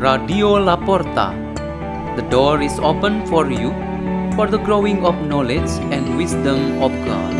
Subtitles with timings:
[0.00, 1.36] Radio La Porta.
[2.16, 3.68] The door is open for you
[4.32, 7.32] for the growing of knowledge and wisdom of God.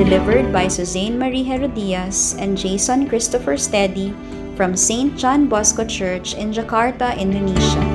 [0.00, 4.16] Delivered by Suzanne Marie Gerodias and Jason Christopher Steady
[4.56, 5.12] from St.
[5.18, 7.89] John Bosco Church in Jakarta, Indonesia.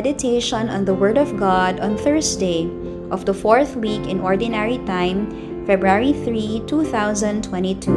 [0.00, 2.64] Meditation on the Word of God on Thursday
[3.10, 5.28] of the fourth week in Ordinary Time,
[5.66, 7.92] February 3, 2022.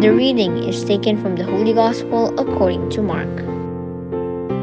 [0.00, 3.28] The reading is taken from the Holy Gospel according to Mark.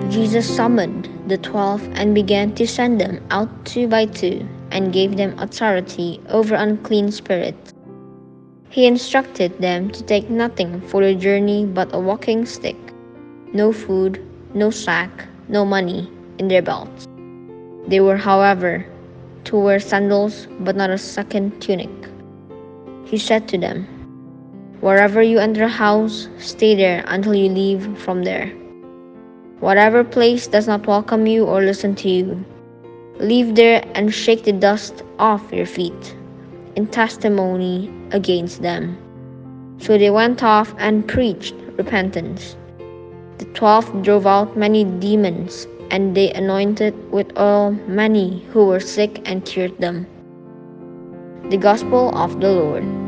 [0.10, 5.18] Jesus summoned the twelve and began to send them out two by two and gave
[5.18, 7.74] them authority over unclean spirits.
[8.74, 12.76] He instructed them to take nothing for the journey but a walking stick,
[13.54, 14.20] no food,
[14.56, 17.08] no sack, no money in their belts.
[17.86, 18.84] They were, however,
[19.44, 21.92] to wear sandals but not a second tunic.
[23.06, 23.86] He said to them,
[24.82, 28.48] Wherever you enter a house, stay there until you leave from there.
[29.60, 32.44] Whatever place does not welcome you or listen to you,
[33.20, 36.16] leave there and shake the dust off your feet
[36.76, 38.98] in testimony against them.
[39.80, 42.56] So they went off and preached repentance.
[43.38, 49.22] The twelve drove out many demons, and they anointed with oil many who were sick
[49.26, 50.08] and cured them.
[51.50, 53.03] The Gospel of the Lord.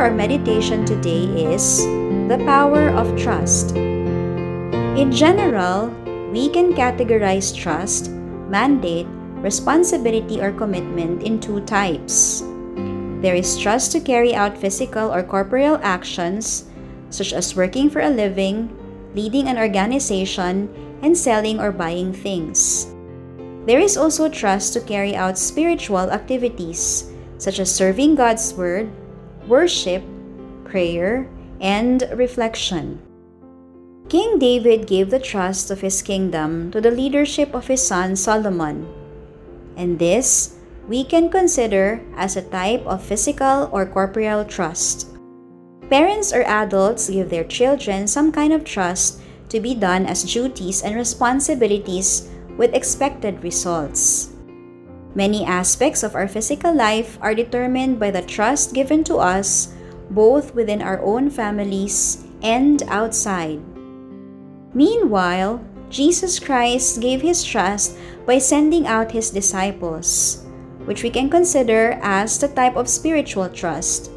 [0.00, 1.84] For our meditation today is
[2.32, 3.76] the power of trust.
[3.76, 5.92] In general,
[6.32, 8.08] we can categorize trust,
[8.48, 9.04] mandate,
[9.44, 12.40] responsibility, or commitment in two types.
[13.20, 16.64] There is trust to carry out physical or corporeal actions,
[17.10, 18.72] such as working for a living,
[19.12, 20.72] leading an organization,
[21.04, 22.88] and selling or buying things.
[23.68, 28.88] There is also trust to carry out spiritual activities, such as serving God's Word,
[29.46, 30.02] worship,
[30.64, 31.28] prayer,
[31.60, 33.00] and reflection.
[34.08, 38.88] King David gave the trust of his kingdom to the leadership of his son Solomon,
[39.76, 40.56] and this
[40.88, 45.06] we can consider as a type of physical or corporeal trust.
[45.88, 50.82] Parents or adults give their children some kind of trust to be done as duties
[50.82, 54.29] and responsibilities with expected results.
[55.14, 59.74] Many aspects of our physical life are determined by the trust given to us
[60.10, 63.58] both within our own families and outside.
[64.74, 70.46] Meanwhile, Jesus Christ gave his trust by sending out his disciples,
[70.84, 74.10] which we can consider as the type of spiritual trust.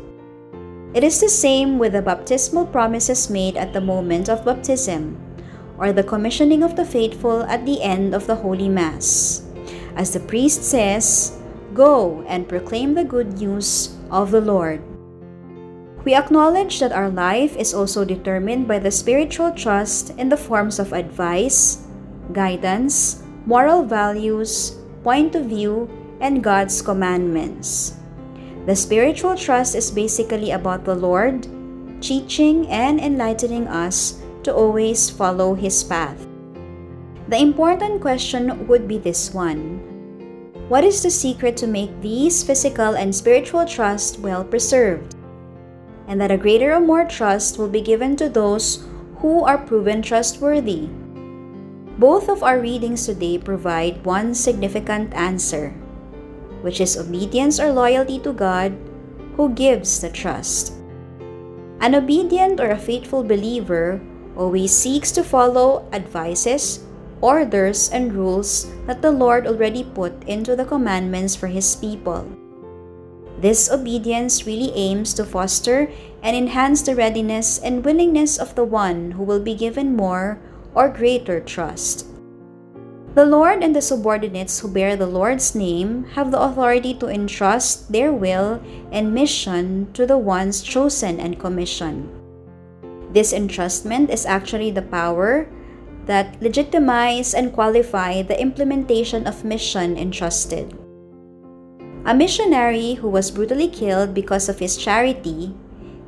[0.93, 5.17] It is the same with the baptismal promises made at the moment of baptism,
[5.77, 9.42] or the commissioning of the faithful at the end of the Holy Mass
[9.95, 11.37] as the priest says,
[11.73, 14.81] Go and proclaim the good news of the Lord.
[16.05, 20.77] We acknowledge that our life is also determined by the spiritual trust in the forms
[20.77, 21.87] of advice,
[22.31, 25.89] guidance, moral values, point of view,
[26.19, 27.95] and God's commandments.
[28.65, 31.47] The spiritual trust is basically about the Lord
[32.03, 36.27] teaching and enlightening us to always follow His path.
[37.33, 39.81] The important question would be this one
[40.69, 45.17] What is the secret to make these physical and spiritual trust well preserved?
[46.05, 48.85] And that a greater or more trust will be given to those
[49.17, 50.94] who are proven trustworthy.
[51.97, 55.74] Both of our readings today provide one significant answer,
[56.62, 58.77] which is obedience or loyalty to God
[59.41, 60.77] who gives the trust.
[61.81, 63.97] An obedient or a faithful believer
[64.38, 66.85] always seeks to follow advices
[67.23, 72.27] orders and rules that the Lord already put into the commandments for His people.
[73.39, 75.87] This obedience really aims to foster
[76.21, 80.39] and enhance the readiness and willingness of the one who will be given more
[80.75, 82.07] or greater trust.
[83.15, 87.91] The Lord and the subordinates who bear the Lord's name have the authority to entrust
[87.91, 88.59] their will
[88.91, 92.09] and mission to the ones chosen and commissioned.
[93.13, 95.47] This entrustment is actually the power
[96.05, 100.77] that legitimize and qualify the implementation of mission entrusted.
[102.05, 105.55] A missionary who was brutally killed because of his charity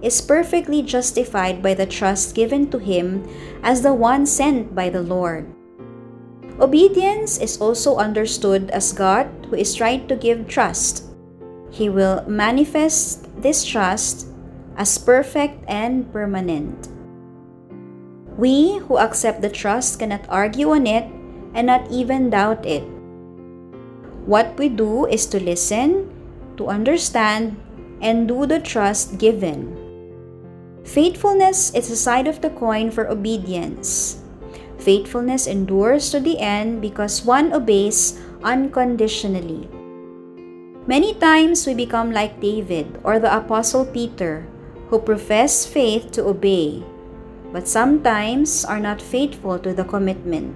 [0.01, 3.23] is perfectly justified by the trust given to him
[3.63, 5.47] as the one sent by the Lord.
[6.59, 11.03] Obedience is also understood as God who is trying to give trust.
[11.71, 14.27] He will manifest this trust
[14.77, 16.94] as perfect and permanent.
[18.37, 21.07] We who accept the trust cannot argue on it
[21.55, 22.83] and not even doubt it.
[24.27, 26.11] What we do is to listen,
[26.57, 27.55] to understand,
[28.01, 29.77] and do the trust given.
[30.83, 34.21] Faithfulness is a side of the coin for obedience.
[34.77, 39.69] Faithfulness endures to the end because one obeys unconditionally.
[40.85, 44.45] Many times we become like David or the Apostle Peter,
[44.89, 46.83] who profess faith to obey,
[47.51, 50.55] but sometimes are not faithful to the commitment.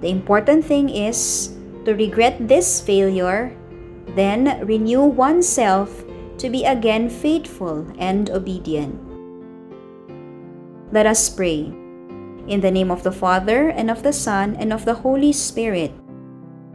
[0.00, 3.56] The important thing is to regret this failure,
[4.14, 6.04] then renew oneself
[6.38, 8.98] to be again faithful and obedient.
[10.92, 11.72] Let us pray.
[12.48, 15.92] In the name of the Father, and of the Son, and of the Holy Spirit.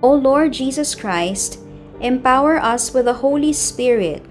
[0.01, 1.59] O Lord Jesus Christ,
[1.99, 4.23] empower us with the Holy Spirit,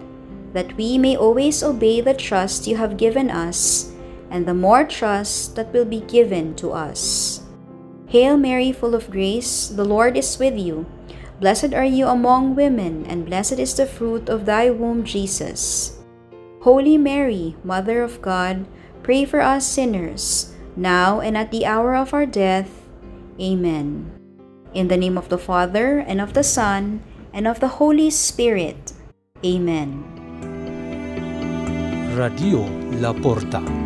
[0.55, 3.93] that we may always obey the trust you have given us,
[4.37, 7.41] and the more trust that will be given to us.
[8.13, 10.85] Hail Mary, full of grace, the Lord is with you.
[11.41, 15.97] Blessed are you among women, and blessed is the fruit of thy womb, Jesus.
[16.61, 18.69] Holy Mary, Mother of God,
[19.03, 22.69] pray for us sinners, now and at the hour of our death.
[23.41, 24.13] Amen.
[24.77, 27.01] In the name of the Father, and of the Son,
[27.33, 28.93] and of the Holy Spirit.
[29.41, 30.05] Amen.
[32.13, 32.69] Radio
[33.01, 33.86] La Porta.